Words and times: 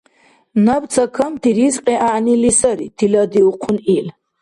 —Наб 0.65 0.83
цакамти 0.93 1.49
ризкьи 1.57 1.95
гӏягӏнили 2.01 2.51
сари,— 2.59 2.87
тиладиухъун 2.97 3.77
ил. 3.95 4.07